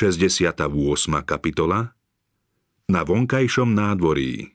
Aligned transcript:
68. 0.00 0.56
kapitola 1.28 1.92
Na 2.88 3.04
vonkajšom 3.04 3.68
nádvorí 3.76 4.48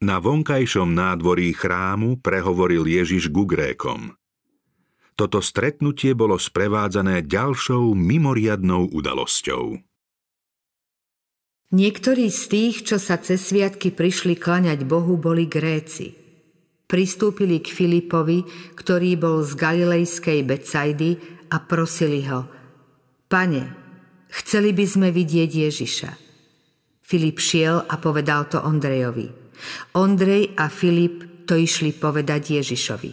Na 0.00 0.16
vonkajšom 0.16 0.96
nádvorí 0.96 1.52
chrámu 1.52 2.16
prehovoril 2.24 2.88
Ježiš 2.88 3.28
ku 3.28 3.44
Grékom. 3.44 4.16
Toto 5.12 5.44
stretnutie 5.44 6.16
bolo 6.16 6.40
sprevádzané 6.40 7.28
ďalšou 7.28 7.92
mimoriadnou 7.92 8.88
udalosťou. 8.96 9.76
Niektorí 11.76 12.32
z 12.32 12.42
tých, 12.48 12.88
čo 12.88 12.96
sa 12.96 13.20
cez 13.20 13.44
sviatky 13.44 13.92
prišli 13.92 14.40
klaňať 14.40 14.88
Bohu, 14.88 15.20
boli 15.20 15.44
Gréci. 15.44 16.16
Pristúpili 16.88 17.60
k 17.60 17.68
Filipovi, 17.68 18.72
ktorý 18.72 19.20
bol 19.20 19.44
z 19.44 19.52
Galilejskej 19.52 20.48
Becajdy 20.48 21.10
a 21.52 21.60
prosili 21.60 22.24
ho 22.24 22.48
Pane, 23.28 23.77
chceli 24.30 24.76
by 24.76 24.84
sme 24.84 25.08
vidieť 25.12 25.50
Ježiša. 25.68 26.10
Filip 27.04 27.40
šiel 27.40 27.80
a 27.88 27.94
povedal 27.96 28.48
to 28.52 28.60
Ondrejovi. 28.60 29.32
Ondrej 29.96 30.54
a 30.60 30.68
Filip 30.68 31.48
to 31.48 31.56
išli 31.56 31.96
povedať 31.96 32.60
Ježišovi. 32.60 33.12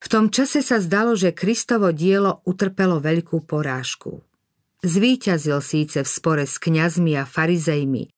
V 0.00 0.06
tom 0.08 0.32
čase 0.32 0.64
sa 0.64 0.80
zdalo, 0.80 1.12
že 1.12 1.36
Kristovo 1.36 1.92
dielo 1.92 2.40
utrpelo 2.48 3.02
veľkú 3.02 3.44
porážku. 3.44 4.24
Zvíťazil 4.80 5.60
síce 5.60 6.00
v 6.00 6.08
spore 6.08 6.48
s 6.48 6.56
kňazmi 6.56 7.12
a 7.20 7.28
farizejmi, 7.28 8.08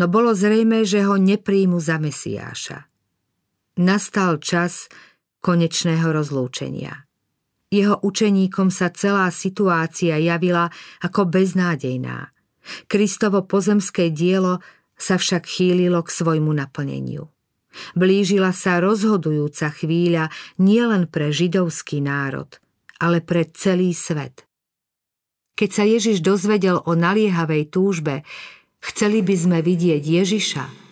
no 0.00 0.08
bolo 0.08 0.32
zrejme, 0.32 0.80
že 0.88 1.04
ho 1.04 1.20
nepríjmu 1.20 1.76
za 1.76 2.00
Mesiáša. 2.00 2.88
Nastal 3.76 4.40
čas 4.40 4.88
konečného 5.44 6.08
rozlúčenia. 6.08 7.05
Jeho 7.66 7.98
učeníkom 7.98 8.70
sa 8.70 8.94
celá 8.94 9.26
situácia 9.34 10.14
javila 10.22 10.70
ako 11.02 11.26
beznádejná. 11.26 12.30
Kristovo 12.86 13.42
pozemské 13.42 14.14
dielo 14.14 14.62
sa 14.94 15.18
však 15.18 15.46
chýlilo 15.46 16.02
k 16.06 16.10
svojmu 16.14 16.54
naplneniu. 16.54 17.26
Blížila 17.92 18.56
sa 18.56 18.80
rozhodujúca 18.80 19.68
chvíľa 19.74 20.32
nielen 20.56 21.10
pre 21.10 21.28
židovský 21.28 22.00
národ, 22.00 22.48
ale 23.02 23.20
pre 23.20 23.44
celý 23.52 23.92
svet. 23.92 24.48
Keď 25.56 25.70
sa 25.72 25.84
Ježiš 25.84 26.24
dozvedel 26.24 26.80
o 26.84 26.92
naliehavej 26.96 27.68
túžbe, 27.72 28.24
chceli 28.80 29.20
by 29.20 29.34
sme 29.36 29.58
vidieť 29.60 30.00
Ježiša, 30.00 30.85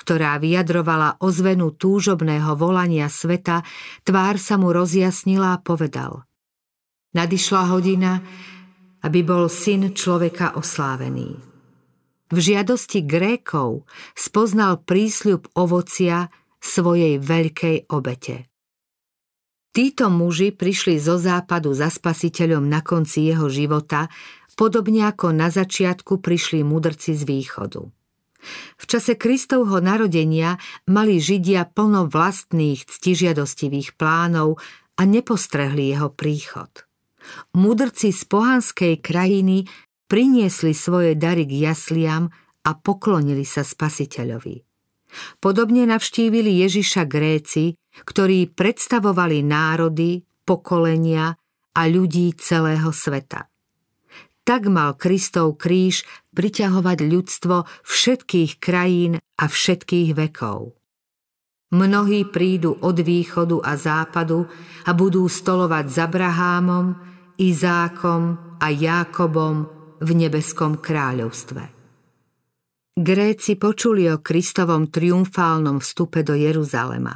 ktorá 0.00 0.40
vyjadrovala 0.40 1.20
ozvenu 1.20 1.76
túžobného 1.76 2.56
volania 2.56 3.12
sveta, 3.12 3.60
tvár 4.00 4.40
sa 4.40 4.56
mu 4.56 4.72
rozjasnila 4.72 5.60
a 5.60 5.60
povedal 5.60 6.24
Nadišla 7.12 7.62
hodina, 7.68 8.24
aby 9.04 9.20
bol 9.20 9.52
syn 9.52 9.92
človeka 9.92 10.56
oslávený. 10.56 11.36
V 12.30 12.38
žiadosti 12.38 13.04
Grékov 13.04 13.84
spoznal 14.14 14.80
prísľub 14.80 15.50
ovocia 15.58 16.30
svojej 16.62 17.18
veľkej 17.18 17.90
obete. 17.90 18.46
Títo 19.70 20.10
muži 20.10 20.54
prišli 20.54 20.98
zo 21.02 21.18
západu 21.18 21.74
za 21.74 21.90
spasiteľom 21.90 22.66
na 22.66 22.82
konci 22.82 23.30
jeho 23.30 23.50
života, 23.50 24.06
podobne 24.54 25.10
ako 25.10 25.34
na 25.34 25.50
začiatku 25.50 26.22
prišli 26.22 26.62
mudrci 26.62 27.18
z 27.18 27.22
východu. 27.26 27.99
V 28.80 28.84
čase 28.88 29.20
Kristovho 29.20 29.78
narodenia 29.84 30.56
mali 30.88 31.20
Židia 31.20 31.68
plno 31.68 32.08
vlastných 32.08 32.88
ctižiadostivých 32.88 34.00
plánov 34.00 34.56
a 34.96 35.02
nepostrehli 35.04 35.92
jeho 35.92 36.08
príchod. 36.12 36.68
Mudrci 37.52 38.16
z 38.16 38.22
pohanskej 38.24 38.94
krajiny 39.04 39.68
priniesli 40.08 40.72
svoje 40.72 41.14
dary 41.14 41.44
k 41.44 41.68
jasliam 41.68 42.32
a 42.64 42.70
poklonili 42.76 43.44
sa 43.44 43.60
spasiteľovi. 43.60 44.64
Podobne 45.42 45.90
navštívili 45.90 46.62
Ježiša 46.64 47.02
Gréci, 47.10 47.74
ktorí 48.06 48.54
predstavovali 48.54 49.42
národy, 49.42 50.22
pokolenia 50.46 51.34
a 51.74 51.80
ľudí 51.86 52.34
celého 52.38 52.94
sveta. 52.94 53.49
Tak 54.50 54.66
mal 54.66 54.98
Kristov 54.98 55.62
kríž 55.62 56.02
priťahovať 56.34 57.06
ľudstvo 57.06 57.70
všetkých 57.86 58.58
krajín 58.58 59.22
a 59.38 59.46
všetkých 59.46 60.10
vekov. 60.18 60.74
Mnohí 61.70 62.26
prídu 62.26 62.74
od 62.82 62.98
východu 62.98 63.62
a 63.62 63.78
západu 63.78 64.50
a 64.82 64.90
budú 64.90 65.30
stolovať 65.30 65.86
s 65.86 65.96
Abrahámom, 66.02 66.98
Izákom 67.38 68.58
a 68.58 68.66
Jákobom 68.74 69.70
v 70.02 70.10
nebeskom 70.18 70.82
kráľovstve. 70.82 71.62
Gréci 72.98 73.54
počuli 73.54 74.10
o 74.10 74.18
Kristovom 74.18 74.90
triumfálnom 74.90 75.78
vstupe 75.78 76.26
do 76.26 76.34
Jeruzalema. 76.34 77.14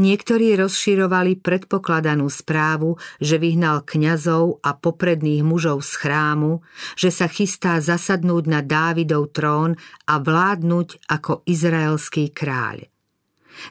Niektorí 0.00 0.56
rozširovali 0.56 1.40
predpokladanú 1.44 2.26
správu, 2.32 2.96
že 3.20 3.36
vyhnal 3.36 3.84
kňazov 3.84 4.64
a 4.64 4.72
popredných 4.72 5.44
mužov 5.44 5.84
z 5.84 5.92
chrámu, 6.04 6.64
že 6.96 7.12
sa 7.12 7.28
chystá 7.28 7.76
zasadnúť 7.78 8.44
na 8.48 8.60
Dávidov 8.64 9.32
trón 9.36 9.76
a 10.08 10.14
vládnuť 10.16 11.08
ako 11.12 11.44
izraelský 11.44 12.32
kráľ. 12.32 12.88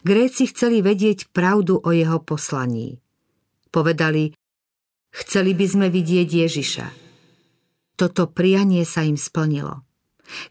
Gréci 0.03 0.52
chceli 0.52 0.84
vedieť 0.84 1.31
pravdu 1.31 1.80
o 1.80 1.90
jeho 1.96 2.19
poslaní. 2.22 3.00
Povedali, 3.72 4.36
chceli 5.16 5.56
by 5.56 5.66
sme 5.66 5.88
vidieť 5.88 6.28
Ježiša. 6.28 6.88
Toto 7.97 8.30
prianie 8.30 8.86
sa 8.86 9.02
im 9.02 9.18
splnilo. 9.18 9.81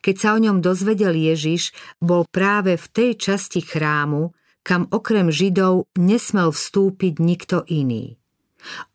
Keď 0.00 0.16
sa 0.16 0.28
o 0.34 0.40
ňom 0.40 0.64
dozvedel 0.64 1.12
Ježiš, 1.14 1.76
bol 2.00 2.24
práve 2.26 2.80
v 2.80 2.86
tej 2.90 3.10
časti 3.20 3.60
chrámu, 3.60 4.32
kam 4.66 4.90
okrem 4.90 5.30
Židov 5.30 5.86
nesmel 5.94 6.50
vstúpiť 6.50 7.22
nikto 7.22 7.62
iný. 7.70 8.18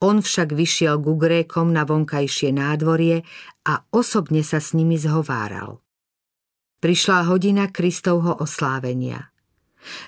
On 0.03 0.19
však 0.19 0.51
vyšiel 0.51 0.99
ku 0.99 1.15
Grékom 1.15 1.71
na 1.71 1.87
vonkajšie 1.87 2.51
nádvorie 2.51 3.23
a 3.63 3.87
osobne 3.95 4.43
sa 4.43 4.59
s 4.59 4.75
nimi 4.75 4.99
zhováral. 4.99 5.79
Prišla 6.83 7.31
hodina 7.31 7.71
Kristovho 7.71 8.35
oslávenia. 8.43 9.31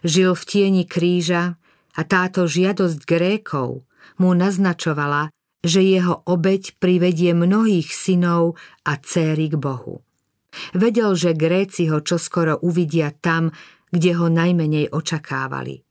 Žil 0.04 0.36
v 0.36 0.44
tieni 0.44 0.84
kríža 0.84 1.56
a 1.96 2.02
táto 2.04 2.44
žiadosť 2.44 3.00
Grékov 3.08 3.88
mu 4.20 4.36
naznačovala, 4.36 5.32
že 5.64 5.80
jeho 5.80 6.28
obeď 6.28 6.76
privedie 6.76 7.32
mnohých 7.32 7.88
synov 7.88 8.60
a 8.84 9.00
céry 9.00 9.48
k 9.48 9.56
Bohu. 9.56 10.04
Vedel, 10.76 11.16
že 11.16 11.32
Gréci 11.34 11.88
ho 11.88 12.04
čoskoro 12.04 12.60
uvidia 12.62 13.16
tam, 13.16 13.56
kde 13.94 14.12
ho 14.18 14.28
najmenej 14.28 14.90
očakávali. 14.90 15.86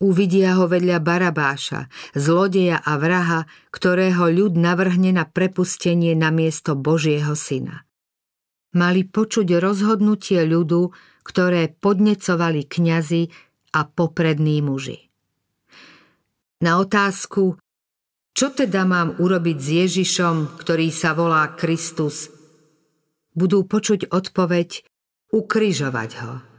Uvidia 0.00 0.56
ho 0.56 0.64
vedľa 0.64 0.96
Barabáša, 1.04 1.92
zlodeja 2.16 2.80
a 2.80 2.96
vraha, 2.96 3.44
ktorého 3.68 4.32
ľud 4.32 4.56
navrhne 4.56 5.12
na 5.12 5.28
prepustenie 5.28 6.16
na 6.16 6.32
miesto 6.32 6.72
Božieho 6.72 7.36
syna. 7.36 7.84
Mali 8.72 9.04
počuť 9.04 9.60
rozhodnutie 9.60 10.40
ľudu, 10.48 10.96
ktoré 11.20 11.68
podnecovali 11.68 12.64
kňazi 12.64 13.28
a 13.76 13.84
poprední 13.84 14.64
muži. 14.64 15.12
Na 16.64 16.80
otázku, 16.80 17.60
čo 18.32 18.46
teda 18.56 18.88
mám 18.88 19.20
urobiť 19.20 19.58
s 19.60 19.68
Ježišom, 19.84 20.56
ktorý 20.56 20.88
sa 20.88 21.12
volá 21.12 21.44
Kristus? 21.60 22.32
Budú 23.36 23.68
počuť 23.68 24.08
odpoveď 24.08 24.80
ukryžovať 25.28 26.10
ho. 26.24 26.49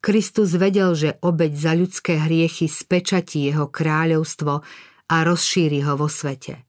Kristus 0.00 0.56
vedel, 0.56 0.96
že 0.96 1.20
obeď 1.20 1.52
za 1.52 1.72
ľudské 1.76 2.16
hriechy 2.16 2.72
spečatí 2.72 3.52
jeho 3.52 3.68
kráľovstvo 3.68 4.52
a 5.12 5.16
rozšíri 5.20 5.84
ho 5.84 6.00
vo 6.00 6.08
svete. 6.08 6.64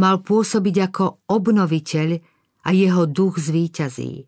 Mal 0.00 0.24
pôsobiť 0.24 0.76
ako 0.88 1.28
obnoviteľ 1.28 2.08
a 2.64 2.68
jeho 2.72 3.04
duch 3.04 3.36
zvíťazí. 3.36 4.24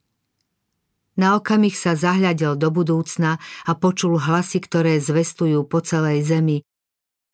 Na 1.17 1.37
okamih 1.37 1.73
sa 1.73 1.97
zahľadel 1.97 2.57
do 2.61 2.69
budúcna 2.69 3.41
a 3.65 3.73
počul 3.77 4.21
hlasy, 4.21 4.61
ktoré 4.61 5.01
zvestujú 5.01 5.65
po 5.65 5.81
celej 5.81 6.29
zemi. 6.29 6.59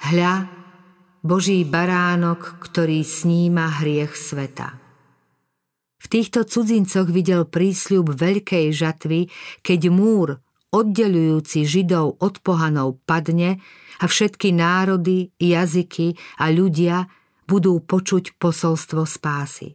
Hľa, 0.02 0.46
Boží 1.26 1.66
baránok, 1.66 2.62
ktorý 2.62 3.02
sníma 3.02 3.82
hriech 3.82 4.14
sveta. 4.14 4.78
V 5.98 6.06
týchto 6.06 6.46
cudzincoch 6.46 7.10
videl 7.10 7.50
prísľub 7.50 8.14
veľkej 8.14 8.70
žatvy, 8.70 9.26
keď 9.66 9.80
múr, 9.90 10.38
oddelujúci 10.76 11.64
Židov 11.64 12.20
od 12.20 12.44
pohanov, 12.44 13.00
padne 13.08 13.64
a 13.96 14.05
všetky 14.05 14.52
národy, 14.52 15.32
jazyky 15.40 16.12
a 16.37 16.52
ľudia 16.52 17.08
budú 17.49 17.81
počuť 17.81 18.37
posolstvo 18.37 19.08
spásy. 19.08 19.73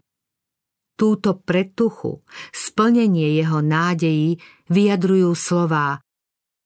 Túto 0.94 1.42
pretuchu, 1.42 2.22
splnenie 2.54 3.42
jeho 3.42 3.66
nádejí 3.66 4.38
vyjadrujú 4.70 5.34
slová 5.34 5.98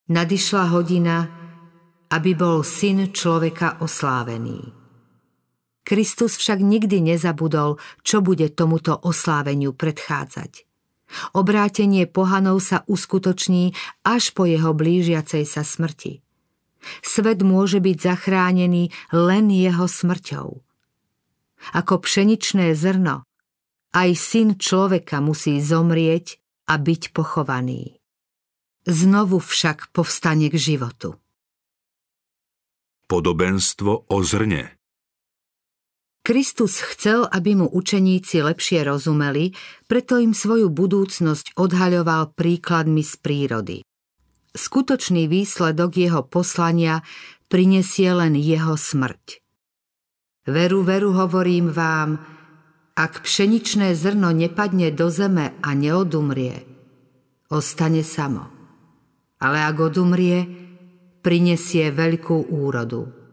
Nadišla 0.06 0.70
hodina, 0.70 1.18
aby 2.14 2.38
bol 2.38 2.62
syn 2.62 3.10
človeka 3.10 3.82
oslávený. 3.82 4.70
Kristus 5.82 6.38
však 6.38 6.62
nikdy 6.62 7.02
nezabudol, 7.02 7.82
čo 8.06 8.22
bude 8.22 8.54
tomuto 8.54 8.94
osláveniu 8.94 9.74
predchádzať. 9.74 10.75
Obrátenie 11.34 12.06
pohanov 12.10 12.64
sa 12.64 12.84
uskutoční 12.86 13.76
až 14.04 14.32
po 14.36 14.48
jeho 14.48 14.76
blížiacej 14.76 15.44
sa 15.48 15.64
smrti. 15.64 16.22
Svet 17.02 17.42
môže 17.42 17.82
byť 17.82 17.98
zachránený 17.98 18.94
len 19.10 19.50
jeho 19.50 19.90
smrťou. 19.90 20.48
Ako 21.74 21.94
pšeničné 21.98 22.78
zrno, 22.78 23.26
aj 23.96 24.10
syn 24.14 24.60
človeka 24.60 25.24
musí 25.24 25.58
zomrieť 25.64 26.38
a 26.70 26.78
byť 26.78 27.16
pochovaný. 27.16 27.98
Znovu 28.86 29.42
však 29.42 29.90
povstane 29.90 30.52
k 30.54 30.58
životu. 30.62 31.18
Podobenstvo 33.10 34.10
o 34.10 34.18
zrne 34.22 34.78
Kristus 36.26 36.82
chcel, 36.82 37.30
aby 37.30 37.54
mu 37.54 37.70
učeníci 37.70 38.42
lepšie 38.42 38.82
rozumeli, 38.82 39.54
preto 39.86 40.18
im 40.18 40.34
svoju 40.34 40.74
budúcnosť 40.74 41.54
odhaľoval 41.54 42.34
príkladmi 42.34 43.06
z 43.06 43.14
prírody. 43.22 43.78
Skutočný 44.58 45.30
výsledok 45.30 45.94
jeho 45.94 46.26
poslania 46.26 47.06
prinesie 47.46 48.10
len 48.10 48.34
jeho 48.34 48.74
smrť. 48.74 49.38
Veru, 50.50 50.82
veru 50.82 51.14
hovorím 51.14 51.70
vám, 51.70 52.18
ak 52.98 53.22
pšeničné 53.22 53.94
zrno 53.94 54.34
nepadne 54.34 54.90
do 54.90 55.14
zeme 55.14 55.54
a 55.62 55.70
neodumrie, 55.78 56.66
ostane 57.54 58.02
samo. 58.02 58.50
Ale 59.38 59.62
ak 59.62 59.78
odumrie, 59.78 60.42
prinesie 61.22 61.94
veľkú 61.94 62.50
úrodu. 62.50 63.25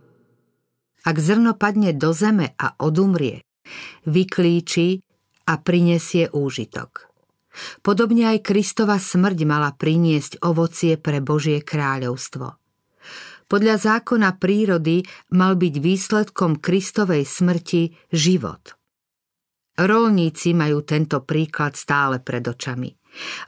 Ak 1.03 1.19
zrno 1.19 1.59
padne 1.59 1.91
do 1.91 2.15
zeme 2.15 2.55
a 2.55 2.79
odumrie, 2.79 3.43
vyklíči 4.07 5.03
a 5.51 5.59
prinesie 5.59 6.31
úžitok. 6.31 7.11
Podobne 7.85 8.33
aj 8.33 8.49
Kristova 8.49 8.97
smrť 8.97 9.39
mala 9.45 9.75
priniesť 9.75 10.41
ovocie 10.47 10.97
pre 10.97 11.21
Božie 11.21 11.61
kráľovstvo. 11.61 12.57
Podľa 13.51 13.77
zákona 13.77 14.41
prírody 14.41 15.05
mal 15.37 15.61
byť 15.61 15.75
výsledkom 15.77 16.63
Kristovej 16.63 17.29
smrti 17.29 17.93
život. 18.09 18.79
Rolníci 19.77 20.57
majú 20.57 20.81
tento 20.87 21.21
príklad 21.21 21.77
stále 21.77 22.23
pred 22.23 22.47
očami. 22.47 22.89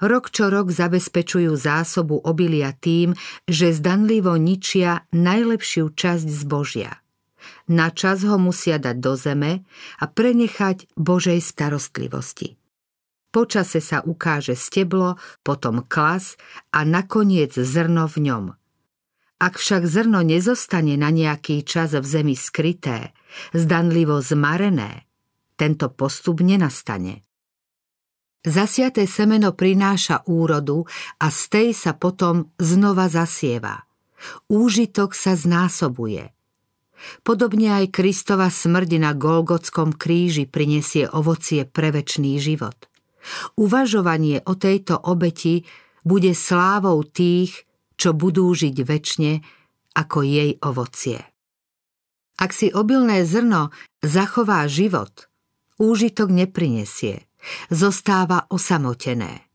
Rok 0.05 0.29
čo 0.29 0.53
rok 0.53 0.69
zabezpečujú 0.69 1.57
zásobu 1.57 2.21
obilia 2.21 2.77
tým, 2.77 3.17
že 3.49 3.73
zdanlivo 3.73 4.37
ničia 4.37 5.09
najlepšiu 5.17 5.89
časť 5.89 6.27
zbožia– 6.29 6.93
na 7.71 7.89
čas 7.95 8.23
ho 8.27 8.37
musia 8.37 8.77
dať 8.77 8.97
do 8.99 9.15
zeme 9.15 9.63
a 10.01 10.05
prenechať 10.05 10.91
Božej 10.99 11.41
starostlivosti. 11.41 12.59
Počase 13.35 13.83
sa 13.83 13.99
ukáže 14.07 14.55
steblo, 14.55 15.19
potom 15.43 15.83
klas 15.83 16.39
a 16.71 16.87
nakoniec 16.87 17.51
zrno 17.51 18.07
v 18.07 18.31
ňom. 18.31 18.45
Ak 19.43 19.59
však 19.59 19.83
zrno 19.91 20.23
nezostane 20.23 20.95
na 20.95 21.11
nejaký 21.11 21.67
čas 21.67 21.99
v 21.99 22.07
zemi 22.07 22.39
skryté, 22.39 23.11
zdanlivo 23.51 24.23
zmarené, 24.23 25.11
tento 25.59 25.91
postup 25.91 26.43
nenastane. 26.43 27.27
Zasiaté 28.45 29.09
semeno 29.09 29.57
prináša 29.57 30.21
úrodu 30.29 30.85
a 31.17 31.33
z 31.33 31.41
tej 31.49 31.69
sa 31.73 31.97
potom 31.97 32.53
znova 32.61 33.09
zasieva. 33.09 33.89
Úžitok 34.53 35.17
sa 35.17 35.33
znásobuje. 35.33 36.34
Podobne 37.25 37.85
aj 37.85 37.95
Kristova 37.95 38.49
smrť 38.49 39.01
na 39.01 39.13
Golgotskom 39.13 39.97
kríži 39.97 40.49
prinesie 40.49 41.09
ovocie 41.09 41.65
pre 41.69 41.93
večný 41.93 42.41
život. 42.41 42.77
Uvažovanie 43.57 44.45
o 44.45 44.53
tejto 44.57 45.01
obeti 45.01 45.65
bude 46.05 46.37
slávou 46.37 47.01
tých, 47.05 47.65
čo 47.97 48.13
budú 48.13 48.53
žiť 48.53 48.77
väčšine 48.85 49.33
ako 49.97 50.19
jej 50.27 50.51
ovocie. 50.61 51.25
Ak 52.35 52.51
si 52.51 52.69
obilné 52.69 53.23
zrno 53.25 53.71
zachová 54.03 54.67
život, 54.67 55.31
úžitok 55.79 56.35
neprinesie, 56.35 57.25
zostáva 57.71 58.51
osamotené. 58.51 59.47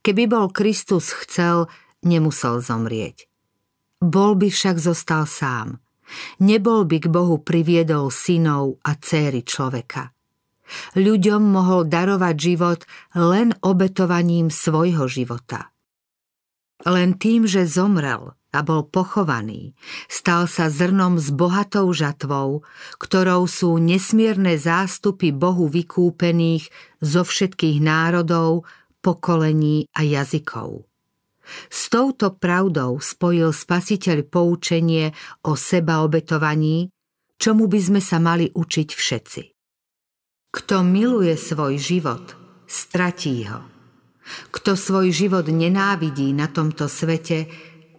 Keby 0.00 0.24
bol 0.24 0.46
Kristus 0.48 1.12
chcel, 1.12 1.68
nemusel 2.00 2.64
zomrieť. 2.64 3.28
Bol 4.00 4.38
by 4.40 4.48
však 4.48 4.80
zostal 4.80 5.28
sám– 5.28 5.76
Nebol 6.40 6.88
by 6.88 6.98
k 7.04 7.06
Bohu 7.12 7.40
priviedol 7.40 8.08
synov 8.08 8.80
a 8.84 8.96
céry 8.96 9.44
človeka. 9.44 10.12
Ľuďom 10.96 11.42
mohol 11.42 11.88
darovať 11.88 12.36
život 12.36 12.80
len 13.16 13.56
obetovaním 13.64 14.52
svojho 14.52 15.08
života. 15.08 15.72
Len 16.84 17.18
tým, 17.18 17.44
že 17.48 17.66
zomrel 17.66 18.38
a 18.48 18.64
bol 18.64 18.86
pochovaný, 18.86 19.76
stal 20.08 20.48
sa 20.48 20.72
zrnom 20.72 21.20
s 21.20 21.28
bohatou 21.28 21.92
žatvou, 21.92 22.64
ktorou 22.96 23.44
sú 23.44 23.76
nesmierne 23.76 24.56
zástupy 24.56 25.28
Bohu 25.34 25.68
vykúpených 25.68 26.72
zo 27.04 27.28
všetkých 27.28 27.84
národov, 27.84 28.64
pokolení 29.04 29.84
a 29.92 30.00
jazykov. 30.00 30.87
S 31.68 31.88
touto 31.88 32.36
pravdou 32.36 33.00
spojil 33.00 33.50
spasiteľ 33.52 34.28
poučenie 34.28 35.16
o 35.48 35.56
sebaobetovaní, 35.56 36.92
čomu 37.40 37.66
by 37.66 37.80
sme 37.80 38.00
sa 38.04 38.20
mali 38.20 38.52
učiť 38.52 38.88
všetci. 38.92 39.42
Kto 40.48 40.76
miluje 40.84 41.32
svoj 41.36 41.76
život, 41.76 42.24
stratí 42.68 43.44
ho. 43.48 43.64
Kto 44.52 44.76
svoj 44.76 45.08
život 45.08 45.48
nenávidí 45.48 46.36
na 46.36 46.52
tomto 46.52 46.88
svete, 46.88 47.48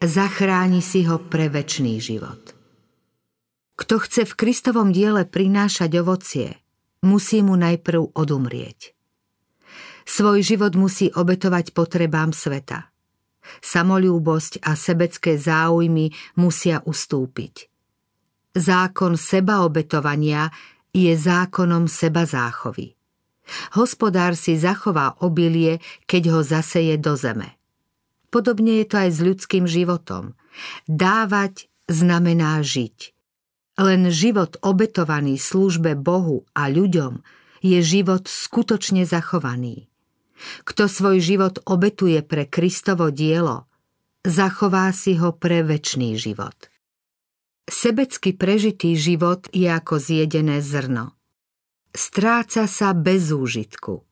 zachráni 0.01 0.81
si 0.85 1.05
ho 1.09 1.17
pre 1.17 1.49
väčší 1.49 1.97
život. 1.97 2.53
Kto 3.79 3.95
chce 3.97 4.27
v 4.27 4.33
Kristovom 4.37 4.93
diele 4.93 5.25
prinášať 5.25 5.89
ovocie, 6.03 6.59
musí 7.01 7.41
mu 7.41 7.55
najprv 7.57 8.13
odumrieť. 8.13 8.93
Svoj 10.09 10.41
život 10.41 10.73
musí 10.73 11.09
obetovať 11.13 11.71
potrebám 11.73 12.33
sveta– 12.33 12.85
Samolúbosť 13.59 14.61
a 14.61 14.77
sebecké 14.77 15.35
záujmy 15.35 16.13
musia 16.37 16.85
ustúpiť. 16.85 17.69
Zákon 18.53 19.17
sebaobetovania 19.17 20.49
je 20.93 21.13
zákonom 21.13 21.85
seba 21.85 22.25
záchovy. 22.25 22.97
Hospodár 23.77 24.37
si 24.37 24.57
zachová 24.57 25.17
obilie, 25.25 25.81
keď 26.05 26.23
ho 26.37 26.39
zaseje 26.45 26.97
do 27.01 27.17
zeme. 27.17 27.57
Podobne 28.29 28.81
je 28.81 28.85
to 28.85 28.95
aj 29.01 29.09
s 29.09 29.19
ľudským 29.25 29.65
životom. 29.65 30.37
Dávať 30.85 31.65
znamená 31.89 32.61
žiť. 32.61 33.17
Len 33.79 34.11
život 34.13 34.59
obetovaný 34.61 35.41
službe 35.41 35.97
Bohu 35.97 36.45
a 36.53 36.69
ľuďom 36.69 37.25
je 37.65 37.79
život 37.81 38.29
skutočne 38.29 39.07
zachovaný. 39.07 39.89
Kto 40.63 40.87
svoj 40.87 41.19
život 41.19 41.59
obetuje 41.67 42.23
pre 42.23 42.47
Kristovo 42.47 43.11
dielo, 43.11 43.67
zachová 44.23 44.91
si 44.95 45.15
ho 45.19 45.35
pre 45.35 45.63
väčší 45.63 46.15
život. 46.15 46.55
Sebecky 47.69 48.33
prežitý 48.33 48.97
život 48.97 49.45
je 49.53 49.69
ako 49.69 50.01
zjedené 50.01 50.57
zrno. 50.59 51.13
Stráca 51.93 52.65
sa 52.65 52.97
bez 52.97 53.29
úžitku. 53.29 54.05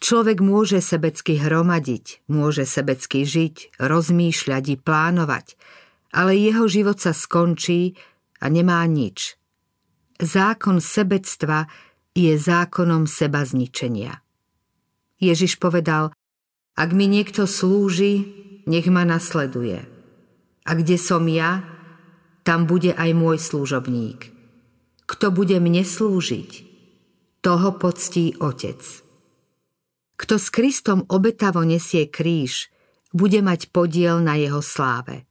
Človek 0.00 0.44
môže 0.44 0.84
sebecky 0.84 1.40
hromadiť, 1.40 2.24
môže 2.28 2.68
sebecky 2.68 3.24
žiť, 3.24 3.80
rozmýšľať 3.80 4.64
i 4.68 4.76
plánovať, 4.76 5.56
ale 6.12 6.36
jeho 6.36 6.68
život 6.68 7.00
sa 7.00 7.16
skončí 7.16 7.96
a 8.40 8.48
nemá 8.52 8.84
nič. 8.84 9.40
Zákon 10.20 10.84
sebectva 10.84 11.64
je 12.12 12.36
zákonom 12.36 13.08
seba 13.08 13.40
zničenia. 13.40 14.20
Ježiš 15.20 15.60
povedal, 15.60 16.16
ak 16.80 16.96
mi 16.96 17.04
niekto 17.04 17.44
slúži, 17.44 18.24
nech 18.64 18.88
ma 18.88 19.04
nasleduje. 19.04 19.84
A 20.64 20.70
kde 20.72 20.96
som 20.96 21.28
ja, 21.28 21.60
tam 22.40 22.64
bude 22.64 22.96
aj 22.96 23.10
môj 23.12 23.36
služobník. 23.36 24.32
Kto 25.04 25.28
bude 25.28 25.60
mne 25.60 25.84
slúžiť, 25.84 26.50
toho 27.44 27.68
poctí 27.76 28.32
Otec. 28.40 28.80
Kto 30.16 30.34
s 30.40 30.48
Kristom 30.48 31.04
obetavo 31.08 31.64
nesie 31.68 32.08
kríž, 32.08 32.72
bude 33.12 33.44
mať 33.44 33.68
podiel 33.76 34.24
na 34.24 34.40
jeho 34.40 34.64
sláve. 34.64 35.28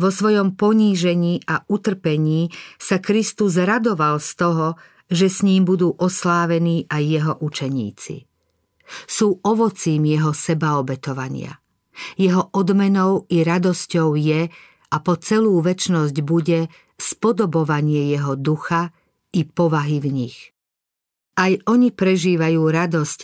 Vo 0.00 0.08
svojom 0.08 0.56
ponížení 0.56 1.44
a 1.44 1.68
utrpení 1.68 2.48
sa 2.80 2.96
Kristus 2.96 3.60
radoval 3.60 4.16
z 4.24 4.30
toho, 4.40 4.66
že 5.12 5.28
s 5.28 5.44
ním 5.44 5.68
budú 5.68 5.92
oslávení 5.92 6.88
aj 6.88 7.02
jeho 7.04 7.32
učeníci 7.44 8.28
sú 9.06 9.38
ovocím 9.44 10.08
jeho 10.08 10.32
sebaobetovania. 10.32 11.60
Jeho 12.14 12.50
odmenou 12.54 13.26
i 13.28 13.42
radosťou 13.42 14.14
je 14.14 14.48
a 14.88 14.96
po 15.02 15.14
celú 15.20 15.60
väčnosť 15.60 16.16
bude 16.24 16.72
spodobovanie 16.98 18.10
jeho 18.10 18.34
ducha 18.34 18.90
i 19.34 19.44
povahy 19.44 20.00
v 20.00 20.08
nich. 20.10 20.38
Aj 21.38 21.54
oni 21.70 21.94
prežívajú 21.94 22.62
radosť, 22.66 23.18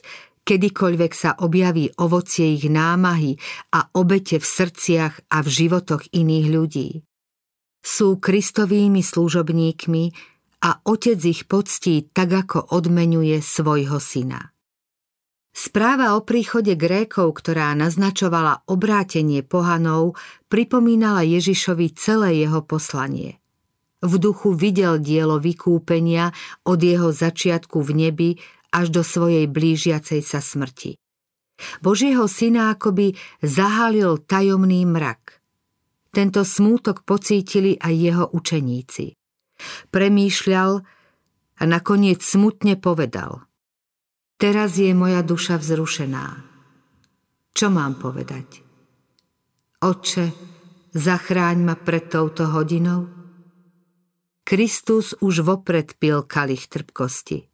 kedykoľvek 0.46 1.12
sa 1.16 1.34
objaví 1.40 1.90
ovocie 1.98 2.54
ich 2.54 2.70
námahy 2.70 3.34
a 3.74 3.90
obete 3.96 4.38
v 4.38 4.46
srdciach 4.46 5.32
a 5.32 5.42
v 5.42 5.48
životoch 5.48 6.14
iných 6.14 6.46
ľudí. 6.46 6.88
Sú 7.84 8.22
kristovými 8.22 9.02
služobníkmi 9.02 10.04
a 10.64 10.70
otec 10.86 11.20
ich 11.26 11.44
poctí 11.50 12.08
tak, 12.14 12.32
ako 12.32 12.72
odmenuje 12.72 13.42
svojho 13.42 13.98
syna. 13.98 14.53
Správa 15.54 16.18
o 16.18 16.20
príchode 16.26 16.74
Grékov, 16.74 17.38
ktorá 17.38 17.78
naznačovala 17.78 18.66
obrátenie 18.66 19.46
pohanov, 19.46 20.18
pripomínala 20.50 21.22
Ježišovi 21.22 21.94
celé 21.94 22.42
jeho 22.42 22.58
poslanie. 22.66 23.38
V 24.02 24.18
duchu 24.18 24.58
videl 24.58 24.98
dielo 24.98 25.38
vykúpenia 25.38 26.34
od 26.66 26.82
jeho 26.82 27.14
začiatku 27.14 27.86
v 27.86 27.90
nebi 27.94 28.30
až 28.74 28.90
do 28.90 29.06
svojej 29.06 29.46
blížiacej 29.46 30.26
sa 30.26 30.42
smrti. 30.42 30.98
Božieho 31.78 32.26
syna 32.26 32.74
akoby 32.74 33.14
zahalil 33.38 34.26
tajomný 34.26 34.82
mrak. 34.90 35.38
Tento 36.10 36.42
smútok 36.42 37.06
pocítili 37.06 37.78
aj 37.78 37.94
jeho 37.94 38.24
učeníci. 38.34 39.14
Premýšľal 39.94 40.70
a 41.54 41.62
nakoniec 41.62 42.26
smutne 42.26 42.74
povedal– 42.74 43.38
Teraz 44.34 44.76
je 44.76 44.90
moja 44.92 45.22
duša 45.22 45.56
vzrušená. 45.62 46.26
Čo 47.54 47.70
mám 47.70 48.02
povedať? 48.02 48.66
Oče, 49.78 50.26
zachráň 50.90 51.58
ma 51.62 51.78
pred 51.78 52.10
touto 52.10 52.50
hodinou? 52.50 53.06
Kristus 54.44 55.16
už 55.24 55.40
vopred 55.40 55.96
pil 55.96 56.26
kalich 56.26 56.68
trpkosti. 56.68 57.48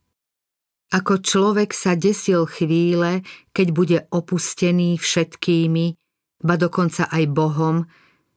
Ako 0.90 1.22
človek 1.22 1.70
sa 1.70 1.94
desil 1.94 2.50
chvíle, 2.50 3.22
keď 3.54 3.66
bude 3.70 3.98
opustený 4.10 4.98
všetkými, 4.98 5.94
ba 6.42 6.58
dokonca 6.58 7.06
aj 7.06 7.24
Bohom, 7.30 7.86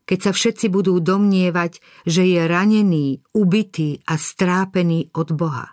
keď 0.06 0.20
sa 0.30 0.32
všetci 0.38 0.70
budú 0.70 1.02
domnievať, 1.02 1.82
že 2.06 2.30
je 2.30 2.46
ranený, 2.46 3.26
ubitý 3.34 4.06
a 4.06 4.22
strápený 4.22 5.10
od 5.18 5.34
Boha. 5.34 5.73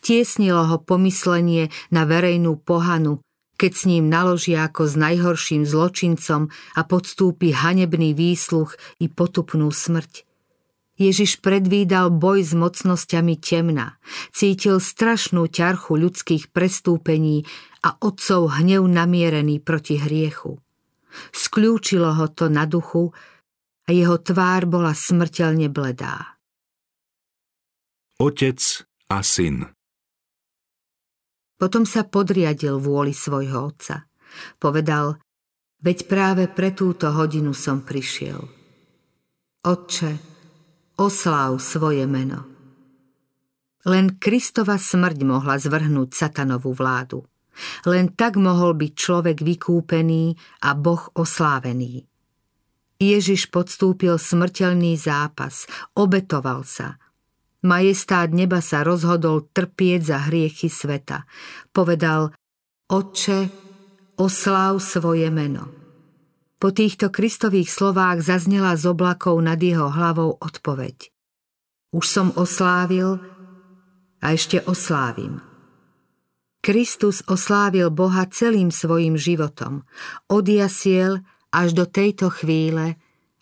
Tiesnilo 0.00 0.64
ho 0.68 0.76
pomyslenie 0.80 1.72
na 1.90 2.04
verejnú 2.04 2.60
pohanu, 2.60 3.24
keď 3.54 3.72
s 3.72 3.84
ním 3.86 4.10
naložia 4.10 4.66
ako 4.66 4.90
s 4.90 4.94
najhorším 4.98 5.62
zločincom 5.64 6.50
a 6.50 6.80
podstúpi 6.82 7.54
hanebný 7.54 8.12
výsluch 8.12 8.74
i 8.98 9.06
potupnú 9.06 9.70
smrť. 9.70 10.26
Ježiš 10.94 11.42
predvídal 11.42 12.14
boj 12.14 12.46
s 12.46 12.54
mocnosťami 12.54 13.34
temna, 13.42 13.98
cítil 14.30 14.78
strašnú 14.78 15.50
ťarchu 15.50 15.98
ľudských 15.98 16.54
prestúpení 16.54 17.42
a 17.82 17.98
otcov 17.98 18.62
hnev 18.62 18.86
namierený 18.86 19.58
proti 19.58 19.98
hriechu. 19.98 20.62
Skľúčilo 21.34 22.14
ho 22.14 22.26
to 22.30 22.46
na 22.46 22.66
duchu 22.70 23.10
a 23.84 23.88
jeho 23.90 24.22
tvár 24.22 24.70
bola 24.70 24.94
smrteľne 24.94 25.66
bledá. 25.66 26.38
Otec 28.22 28.86
a 29.10 29.18
syn. 29.26 29.73
Potom 31.54 31.86
sa 31.86 32.02
podriadil 32.02 32.82
vôli 32.82 33.14
svojho 33.14 33.70
otca. 33.70 34.10
Povedal, 34.58 35.22
veď 35.78 35.98
práve 36.10 36.44
pre 36.50 36.74
túto 36.74 37.14
hodinu 37.14 37.54
som 37.54 37.86
prišiel. 37.86 38.42
Otče, 39.64 40.12
osláv 40.98 41.62
svoje 41.62 42.04
meno. 42.10 42.50
Len 43.86 44.18
Kristova 44.18 44.80
smrť 44.80 45.18
mohla 45.22 45.60
zvrhnúť 45.60 46.10
satanovú 46.10 46.74
vládu. 46.74 47.22
Len 47.86 48.10
tak 48.10 48.34
mohol 48.34 48.74
byť 48.74 48.92
človek 48.98 49.38
vykúpený 49.38 50.34
a 50.66 50.74
Boh 50.74 51.06
oslávený. 51.14 52.02
Ježiš 52.98 53.52
podstúpil 53.54 54.18
smrteľný 54.18 54.98
zápas, 54.98 55.70
obetoval 55.94 56.66
sa– 56.66 56.98
Majestát 57.64 58.28
neba 58.28 58.60
sa 58.60 58.84
rozhodol 58.84 59.48
trpieť 59.48 60.00
za 60.04 60.18
hriechy 60.28 60.68
sveta. 60.68 61.24
Povedal, 61.72 62.36
Otče, 62.92 63.48
osláv 64.20 64.84
svoje 64.84 65.32
meno. 65.32 65.72
Po 66.60 66.68
týchto 66.72 67.08
kristových 67.08 67.72
slovách 67.72 68.20
zaznela 68.20 68.76
z 68.76 68.92
oblakov 68.92 69.40
nad 69.40 69.56
jeho 69.56 69.88
hlavou 69.88 70.36
odpoveď. 70.36 71.08
Už 71.96 72.04
som 72.04 72.28
oslávil 72.36 73.16
a 74.20 74.26
ešte 74.32 74.60
oslávim. 74.64 75.40
Kristus 76.64 77.20
oslávil 77.28 77.92
Boha 77.92 78.24
celým 78.28 78.72
svojim 78.72 79.20
životom. 79.20 79.84
Od 80.32 80.44
jasiel 80.48 81.20
až 81.52 81.76
do 81.76 81.84
tejto 81.84 82.32
chvíle 82.32 82.96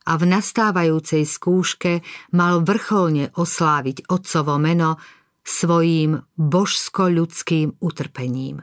a 0.06 0.18
v 0.18 0.24
nastávajúcej 0.30 1.22
skúške 1.26 2.02
mal 2.34 2.62
vrcholne 2.64 3.30
osláviť 3.34 4.10
otcovo 4.10 4.58
meno 4.58 4.98
svojím 5.42 6.22
božsko-ľudským 6.38 7.82
utrpením. 7.82 8.62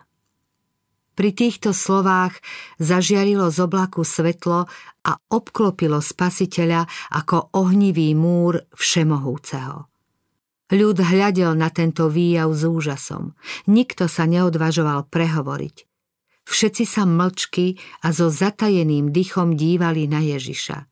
Pri 1.19 1.35
týchto 1.35 1.75
slovách 1.75 2.39
zažiarilo 2.79 3.51
z 3.51 3.67
oblaku 3.67 4.07
svetlo 4.07 4.71
a 5.03 5.11
obklopilo 5.27 5.99
spasiteľa 5.99 6.87
ako 7.11 7.51
ohnivý 7.59 8.15
múr 8.15 8.63
všemohúceho. 8.71 9.91
Ľud 10.69 10.97
hľadel 11.01 11.59
na 11.59 11.67
tento 11.75 12.07
výjav 12.07 12.55
s 12.55 12.63
úžasom. 12.63 13.35
Nikto 13.67 14.07
sa 14.07 14.29
neodvažoval 14.31 15.11
prehovoriť. 15.11 15.75
Všetci 16.49 16.83
sa 16.87 17.03
mlčky 17.05 17.77
a 18.01 18.09
so 18.09 18.31
zatajeným 18.31 19.13
dychom 19.13 19.53
dívali 19.59 20.09
na 20.09 20.23
Ježiša. 20.23 20.88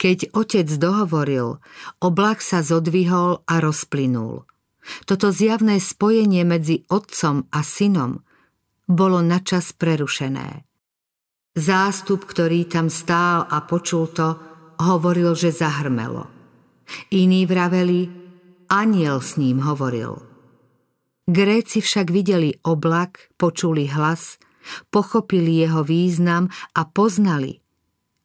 Keď 0.00 0.32
otec 0.32 0.64
dohovoril, 0.80 1.60
oblak 2.00 2.40
sa 2.40 2.64
zodvihol 2.64 3.44
a 3.44 3.60
rozplynul. 3.60 4.48
Toto 5.04 5.28
zjavné 5.28 5.76
spojenie 5.76 6.40
medzi 6.48 6.88
otcom 6.88 7.44
a 7.52 7.60
synom 7.60 8.24
bolo 8.88 9.20
načas 9.20 9.76
prerušené. 9.76 10.64
Zástup, 11.52 12.24
ktorý 12.24 12.64
tam 12.64 12.88
stál 12.88 13.44
a 13.44 13.60
počul 13.68 14.08
to, 14.08 14.40
hovoril, 14.80 15.36
že 15.36 15.52
zahrmelo. 15.52 16.24
Iní 17.12 17.44
vraveli, 17.44 18.08
aniel 18.72 19.20
s 19.20 19.36
ním 19.36 19.60
hovoril. 19.60 20.16
Gréci 21.28 21.84
však 21.84 22.08
videli 22.08 22.56
oblak, 22.64 23.36
počuli 23.36 23.86
hlas, 23.86 24.40
pochopili 24.88 25.60
jeho 25.60 25.84
význam 25.84 26.48
a 26.74 26.88
poznali, 26.88 27.60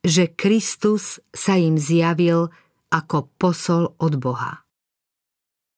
že 0.06 0.30
Kristus 0.30 1.18
sa 1.34 1.58
im 1.58 1.82
zjavil 1.82 2.54
ako 2.94 3.26
posol 3.42 3.98
od 3.98 4.22
Boha. 4.22 4.62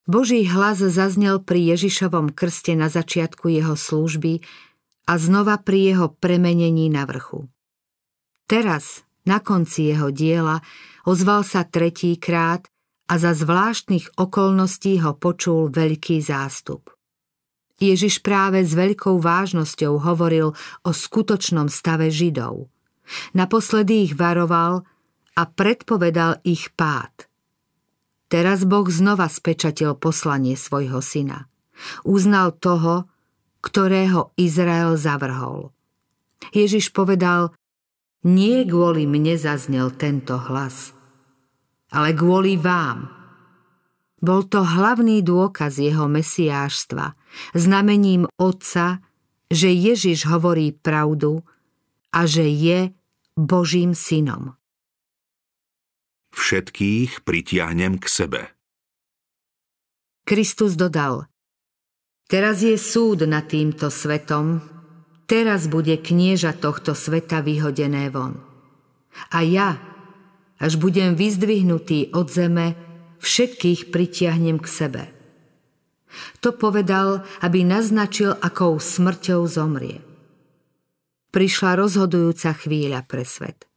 Boží 0.04 0.44
hlas 0.48 0.84
zaznel 0.84 1.40
pri 1.40 1.76
Ježišovom 1.76 2.36
krste 2.36 2.76
na 2.76 2.92
začiatku 2.92 3.48
jeho 3.48 3.76
služby 3.80 4.44
a 5.08 5.14
znova 5.16 5.60
pri 5.64 5.96
jeho 5.96 6.08
premenení 6.12 6.92
na 6.92 7.08
vrchu. 7.08 7.48
Teraz, 8.48 9.04
na 9.28 9.40
konci 9.44 9.92
jeho 9.92 10.12
diela, 10.12 10.64
ozval 11.08 11.44
sa 11.44 11.68
tretíkrát 11.68 12.68
a 13.08 13.20
za 13.20 13.32
zvláštnych 13.36 14.20
okolností 14.20 15.00
ho 15.04 15.16
počul 15.16 15.72
veľký 15.72 16.20
zástup. 16.24 16.92
Ježiš 17.80 18.24
práve 18.24 18.64
s 18.64 18.76
veľkou 18.76 19.20
vážnosťou 19.20 20.04
hovoril 20.04 20.56
o 20.84 20.92
skutočnom 20.92 21.72
stave 21.72 22.12
Židov– 22.12 22.68
Naposledy 23.36 24.08
ich 24.08 24.14
varoval 24.16 24.84
a 25.38 25.42
predpovedal 25.46 26.42
ich 26.44 26.74
pád. 26.74 27.28
Teraz 28.28 28.68
Boh 28.68 28.88
znova 28.92 29.32
spečatil 29.32 29.96
poslanie 29.96 30.60
svojho 30.60 31.00
syna. 31.00 31.48
Uznal 32.04 32.52
toho, 32.60 33.08
ktorého 33.64 34.36
Izrael 34.36 35.00
zavrhol. 35.00 35.72
Ježiš 36.52 36.92
povedal, 36.92 37.56
nie 38.28 38.68
kvôli 38.68 39.08
mne 39.08 39.40
zaznel 39.40 39.94
tento 39.96 40.36
hlas, 40.36 40.92
ale 41.94 42.12
kvôli 42.12 42.60
vám. 42.60 43.08
Bol 44.18 44.50
to 44.50 44.66
hlavný 44.66 45.22
dôkaz 45.22 45.78
jeho 45.78 46.10
mesiášstva, 46.10 47.14
znamením 47.54 48.26
Otca, 48.36 49.00
že 49.48 49.70
Ježiš 49.72 50.28
hovorí 50.28 50.74
pravdu 50.74 51.46
a 52.12 52.26
že 52.26 52.50
je 52.50 52.97
Božím 53.38 53.94
synom. 53.94 54.58
Všetkých 56.34 57.22
pritiahnem 57.22 58.02
k 58.02 58.06
sebe. 58.10 58.42
Kristus 60.26 60.74
dodal, 60.74 61.30
teraz 62.26 62.66
je 62.66 62.74
súd 62.82 63.30
nad 63.30 63.46
týmto 63.46 63.94
svetom, 63.94 64.66
teraz 65.30 65.70
bude 65.70 66.02
knieža 66.02 66.58
tohto 66.58 66.98
sveta 66.98 67.46
vyhodené 67.46 68.10
von. 68.10 68.42
A 69.30 69.46
ja, 69.46 69.78
až 70.58 70.82
budem 70.82 71.14
vyzdvihnutý 71.14 72.18
od 72.18 72.34
zeme, 72.34 72.74
všetkých 73.22 73.94
pritiahnem 73.94 74.58
k 74.58 74.66
sebe. 74.66 75.04
To 76.42 76.58
povedal, 76.58 77.22
aby 77.46 77.62
naznačil, 77.62 78.34
akou 78.34 78.82
smrťou 78.82 79.46
zomrie. 79.46 80.07
Prišla 81.38 81.78
rozhodujúca 81.78 82.50
chvíľa 82.58 83.06
pre 83.06 83.22
svet. 83.22 83.70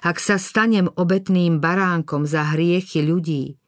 Ak 0.00 0.16
sa 0.16 0.40
stanem 0.40 0.88
obetným 0.88 1.60
baránkom 1.60 2.24
za 2.24 2.48
hriechy 2.56 3.04
ľudí, 3.04 3.60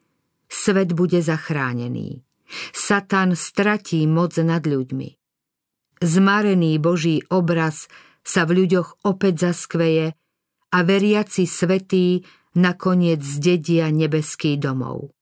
svet 0.49 0.96
bude 0.96 1.20
zachránený. 1.20 2.25
Satan 2.73 3.37
stratí 3.37 4.08
moc 4.08 4.32
nad 4.40 4.64
ľuďmi. 4.64 5.20
Zmarený 6.00 6.80
Boží 6.80 7.20
obraz 7.28 7.92
sa 8.25 8.49
v 8.49 8.64
ľuďoch 8.64 9.04
opäť 9.04 9.52
zaskveje 9.52 10.16
a 10.73 10.78
veriaci 10.80 11.44
svetí 11.44 12.25
nakoniec 12.56 13.20
zdedia 13.20 13.92
nebeský 13.92 14.56
domov. 14.56 15.12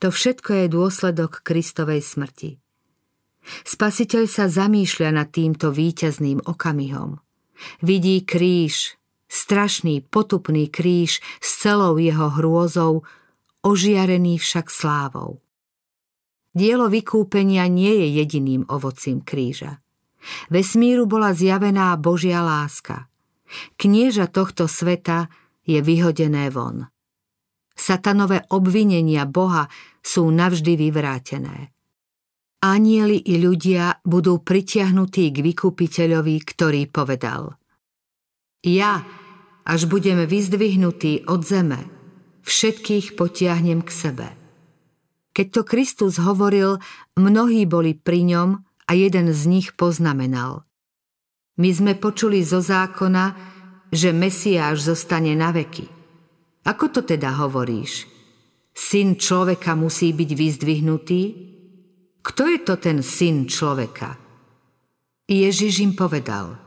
To 0.00 0.08
všetko 0.08 0.64
je 0.64 0.66
dôsledok 0.72 1.44
Kristovej 1.44 2.00
smrti. 2.00 2.56
Spasiteľ 3.64 4.24
sa 4.28 4.46
zamýšľa 4.46 5.10
nad 5.16 5.28
týmto 5.32 5.72
víťazným 5.72 6.44
okamihom. 6.44 7.18
Vidí 7.84 8.24
kríž, 8.24 8.96
strašný 9.28 10.04
potupný 10.04 10.68
kríž 10.68 11.20
s 11.40 11.48
celou 11.60 11.96
jeho 12.00 12.32
hrôzou, 12.34 13.04
ožiarený 13.60 14.40
však 14.40 14.72
slávou. 14.72 15.40
Dielo 16.50 16.90
vykúpenia 16.90 17.70
nie 17.70 17.94
je 18.02 18.08
jediným 18.24 18.66
ovocím 18.66 19.22
kríža. 19.22 19.78
Vesmíru 20.50 21.06
bola 21.06 21.30
zjavená 21.32 21.94
Božia 21.96 22.42
láska. 22.42 23.06
Knieža 23.78 24.26
tohto 24.26 24.66
sveta 24.66 25.30
je 25.62 25.78
vyhodené 25.78 26.50
von. 26.50 26.90
Satanové 27.72 28.44
obvinenia 28.52 29.24
Boha 29.24 29.70
sú 30.04 30.28
navždy 30.28 30.76
vyvrátené. 30.76 31.72
Anieli 32.60 33.24
i 33.24 33.40
ľudia 33.40 34.04
budú 34.04 34.44
pritiahnutí 34.44 35.32
k 35.32 35.40
vykupiteľovi, 35.40 36.36
ktorý 36.44 36.92
povedal 36.92 37.56
Ja, 38.60 39.00
až 39.64 39.88
budeme 39.88 40.28
vyzdvihnutí 40.28 41.24
od 41.24 41.40
zeme, 41.40 41.88
všetkých 42.44 43.16
potiahnem 43.16 43.80
k 43.80 43.88
sebe. 43.88 44.28
Keď 45.32 45.46
to 45.56 45.62
Kristus 45.64 46.20
hovoril, 46.20 46.84
mnohí 47.16 47.64
boli 47.64 47.96
pri 47.96 48.28
ňom 48.28 48.60
a 48.60 48.92
jeden 48.92 49.32
z 49.32 49.42
nich 49.48 49.72
poznamenal. 49.72 50.68
My 51.56 51.72
sme 51.72 51.96
počuli 51.96 52.44
zo 52.44 52.60
zákona, 52.60 53.56
že 53.88 54.12
Mesiáš 54.12 54.84
zostane 54.84 55.32
na 55.32 55.48
veky. 55.48 55.88
Ako 56.68 56.92
to 56.92 57.08
teda 57.08 57.40
hovoríš? 57.40 58.04
Syn 58.76 59.16
človeka 59.16 59.72
musí 59.80 60.12
byť 60.12 60.30
vyzdvihnutý? 60.36 61.49
Kto 62.20 62.42
je 62.44 62.58
to 62.60 62.74
ten 62.76 63.00
syn 63.00 63.48
človeka? 63.48 64.16
Ježiš 65.30 65.80
im 65.80 65.94
povedal, 65.96 66.58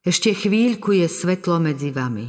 ešte 0.00 0.32
chvíľku 0.32 0.96
je 0.96 1.06
svetlo 1.06 1.60
medzi 1.60 1.92
vami. 1.92 2.28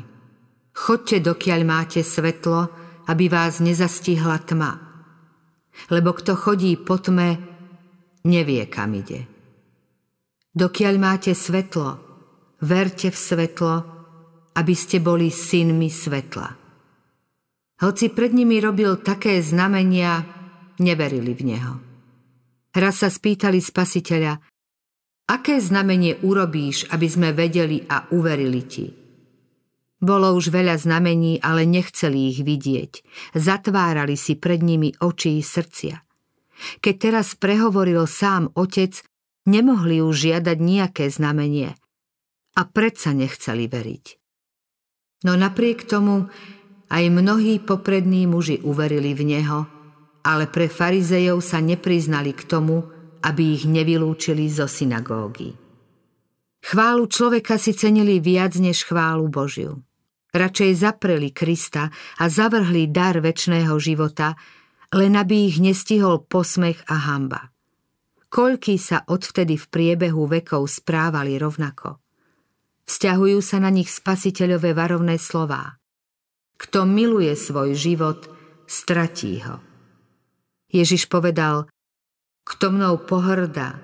Chodte, 0.71 1.19
dokiaľ 1.23 1.61
máte 1.63 2.03
svetlo, 2.03 2.67
aby 3.07 3.27
vás 3.27 3.59
nezastihla 3.59 4.43
tma. 4.43 4.71
Lebo 5.87 6.11
kto 6.15 6.35
chodí 6.35 6.75
po 6.79 6.99
tme, 6.99 7.39
nevie, 8.27 8.63
kam 8.67 8.95
ide. 8.95 9.27
Dokiaľ 10.51 10.95
máte 10.99 11.31
svetlo, 11.31 11.99
verte 12.63 13.07
v 13.07 13.17
svetlo, 13.17 13.73
aby 14.51 14.73
ste 14.75 14.99
boli 14.99 15.31
synmi 15.31 15.87
svetla. 15.87 16.49
Hoci 17.81 18.13
pred 18.13 18.35
nimi 18.35 18.59
robil 18.61 18.99
také 19.01 19.39
znamenia, 19.39 20.21
neverili 20.83 21.33
v 21.33 21.43
neho. 21.55 21.90
Raz 22.71 23.03
sa 23.03 23.11
spýtali 23.11 23.59
spasiteľa, 23.59 24.39
aké 25.27 25.59
znamenie 25.59 26.23
urobíš, 26.23 26.87
aby 26.91 27.07
sme 27.07 27.29
vedeli 27.35 27.83
a 27.83 28.07
uverili 28.15 28.61
ti? 28.63 28.87
Bolo 30.01 30.33
už 30.33 30.49
veľa 30.49 30.81
znamení, 30.81 31.37
ale 31.43 31.67
nechceli 31.67 32.33
ich 32.33 32.41
vidieť. 32.41 32.91
Zatvárali 33.37 34.17
si 34.17 34.33
pred 34.33 34.65
nimi 34.65 34.89
oči 34.97 35.37
i 35.37 35.43
srdcia. 35.45 35.95
Keď 36.81 36.95
teraz 36.97 37.37
prehovoril 37.37 38.09
sám 38.09 38.49
otec, 38.57 38.97
nemohli 39.45 40.01
už 40.01 40.31
žiadať 40.31 40.57
nejaké 40.57 41.05
znamenie. 41.11 41.77
A 42.57 42.61
predsa 42.65 43.13
nechceli 43.13 43.69
veriť. 43.69 44.05
No 45.21 45.37
napriek 45.37 45.85
tomu 45.85 46.33
aj 46.89 47.03
mnohí 47.13 47.61
poprední 47.61 48.25
muži 48.25 48.57
uverili 48.65 49.13
v 49.13 49.21
Neho, 49.37 49.59
ale 50.21 50.45
pre 50.49 50.69
farizejov 50.69 51.41
sa 51.41 51.57
nepriznali 51.61 52.33
k 52.37 52.45
tomu, 52.45 52.85
aby 53.21 53.57
ich 53.57 53.69
nevylúčili 53.69 54.49
zo 54.49 54.65
synagógy. 54.65 55.53
Chválu 56.61 57.09
človeka 57.09 57.57
si 57.57 57.73
cenili 57.73 58.21
viac 58.21 58.53
než 58.57 58.85
chválu 58.85 59.29
Božiu. 59.29 59.81
Radšej 60.31 60.71
zapreli 60.77 61.33
Krista 61.33 61.91
a 61.91 62.25
zavrhli 62.29 62.87
dar 62.87 63.19
väčšného 63.19 63.73
života, 63.81 64.37
len 64.93 65.17
aby 65.17 65.49
ich 65.49 65.57
nestihol 65.59 66.23
posmech 66.23 66.85
a 66.87 66.95
hamba. 67.11 67.51
Koľký 68.31 68.79
sa 68.79 69.03
odvtedy 69.11 69.59
v 69.59 69.65
priebehu 69.67 70.23
vekov 70.23 70.71
správali 70.71 71.35
rovnako. 71.35 71.99
Vzťahujú 72.87 73.39
sa 73.43 73.59
na 73.59 73.67
nich 73.73 73.91
spasiteľové 73.91 74.71
varovné 74.71 75.19
slová. 75.19 75.75
Kto 76.55 76.87
miluje 76.87 77.33
svoj 77.35 77.75
život, 77.75 78.31
stratí 78.69 79.43
ho. 79.43 79.70
Ježiš 80.71 81.11
povedal, 81.11 81.67
kto 82.47 82.73
mnou 82.73 83.03
pohrda 83.03 83.77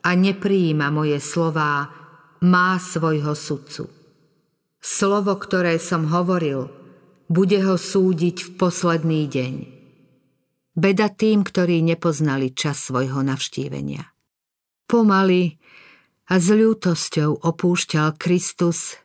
a 0.00 0.10
neprijíma 0.16 0.88
moje 0.90 1.20
slová, 1.20 1.92
má 2.40 2.80
svojho 2.80 3.36
sudcu. 3.36 3.92
Slovo, 4.80 5.36
ktoré 5.36 5.76
som 5.76 6.08
hovoril, 6.08 6.72
bude 7.28 7.60
ho 7.62 7.76
súdiť 7.76 8.36
v 8.42 8.50
posledný 8.56 9.28
deň. 9.28 9.54
Beda 10.74 11.12
tým, 11.12 11.44
ktorí 11.44 11.84
nepoznali 11.84 12.56
čas 12.56 12.88
svojho 12.88 13.20
navštívenia. 13.20 14.08
Pomaly 14.88 15.60
a 16.26 16.34
s 16.40 16.48
ľútosťou 16.50 17.44
opúšťal 17.44 18.18
Kristus 18.18 18.98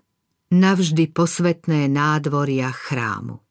navždy 0.49 1.11
posvetné 1.11 1.91
nádvoria 1.91 2.71
chrámu. 2.71 3.44